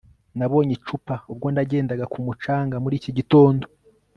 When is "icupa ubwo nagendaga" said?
0.77-2.05